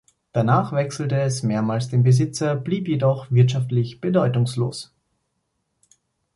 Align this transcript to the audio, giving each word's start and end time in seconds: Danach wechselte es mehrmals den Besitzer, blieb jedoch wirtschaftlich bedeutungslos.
Danach 0.33 0.71
wechselte 0.73 1.21
es 1.21 1.43
mehrmals 1.43 1.89
den 1.89 2.01
Besitzer, 2.01 2.55
blieb 2.55 2.87
jedoch 2.87 3.29
wirtschaftlich 3.29 4.01
bedeutungslos. 4.01 4.91